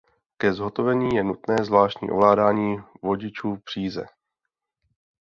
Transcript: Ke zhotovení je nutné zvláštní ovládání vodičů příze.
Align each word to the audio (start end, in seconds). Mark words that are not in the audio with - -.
Ke 0.37 0.51
zhotovení 0.53 1.15
je 1.15 1.23
nutné 1.23 1.65
zvláštní 1.65 2.11
ovládání 2.11 2.77
vodičů 3.03 3.57
příze. 3.63 4.05